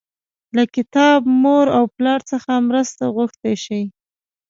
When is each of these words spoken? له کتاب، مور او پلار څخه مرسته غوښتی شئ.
له 0.55 0.63
کتاب، 0.75 1.19
مور 1.43 1.67
او 1.77 1.83
پلار 1.95 2.21
څخه 2.31 2.51
مرسته 2.69 3.03
غوښتی 3.15 3.53
شئ. 3.63 3.83